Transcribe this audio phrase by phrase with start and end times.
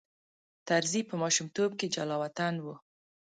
[0.69, 2.67] طرزی په ماشومتوب کې جلاوطن و.